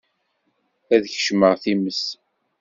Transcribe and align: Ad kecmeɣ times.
Ad 0.93 1.03
kecmeɣ 1.13 1.53
times. 1.63 2.03